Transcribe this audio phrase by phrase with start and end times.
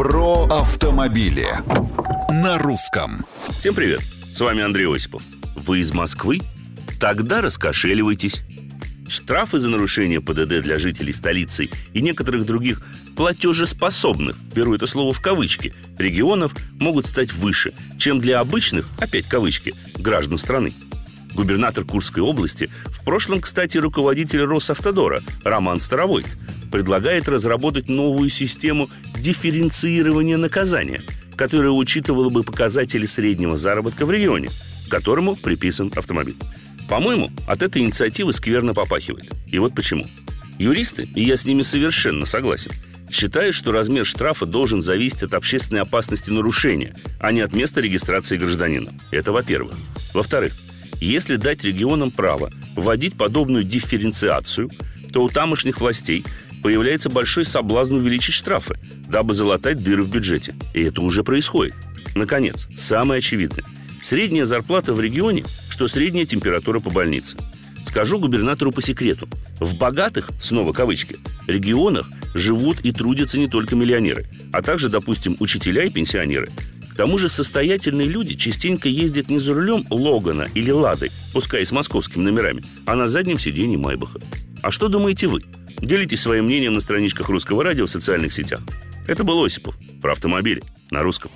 [0.00, 1.46] Про автомобили
[2.30, 3.22] на русском.
[3.58, 4.00] Всем привет!
[4.32, 5.20] С вами Андрей Осипов.
[5.54, 6.38] Вы из Москвы?
[6.98, 8.40] Тогда раскошеливайтесь.
[9.10, 12.80] Штрафы за нарушение ПДД для жителей столицы и некоторых других
[13.14, 19.74] платежеспособных, беру это слово в кавычки, регионов могут стать выше, чем для обычных, опять кавычки,
[19.98, 20.72] граждан страны.
[21.34, 26.26] Губернатор Курской области, в прошлом, кстати, руководитель Росавтодора Роман Старовойт,
[26.70, 31.02] предлагает разработать новую систему дифференцирования наказания,
[31.36, 34.50] которая учитывала бы показатели среднего заработка в регионе,
[34.88, 36.36] которому приписан автомобиль.
[36.88, 39.30] По-моему, от этой инициативы скверно попахивает.
[39.46, 40.04] И вот почему.
[40.58, 42.72] Юристы, и я с ними совершенно согласен,
[43.10, 48.36] считают, что размер штрафа должен зависеть от общественной опасности нарушения, а не от места регистрации
[48.36, 48.92] гражданина.
[49.10, 49.74] Это во-первых.
[50.12, 50.52] Во-вторых,
[51.00, 54.70] если дать регионам право вводить подобную дифференциацию,
[55.12, 56.24] то у тамошних властей
[56.62, 60.54] появляется большой соблазн увеличить штрафы, дабы залатать дыры в бюджете.
[60.74, 61.74] И это уже происходит.
[62.14, 63.64] Наконец, самое очевидное.
[64.02, 67.36] Средняя зарплата в регионе, что средняя температура по больнице.
[67.84, 69.28] Скажу губернатору по секрету.
[69.58, 75.84] В богатых, снова кавычки, регионах живут и трудятся не только миллионеры, а также, допустим, учителя
[75.84, 76.50] и пенсионеры.
[76.90, 81.72] К тому же состоятельные люди частенько ездят не за рулем Логана или Лады, пускай с
[81.72, 84.20] московскими номерами, а на заднем сиденье Майбаха.
[84.62, 85.42] А что думаете вы?
[85.78, 88.60] Делитесь своим мнением на страничках Русского радио в социальных сетях.
[89.06, 91.30] Это был Осипов про автомобили на русском.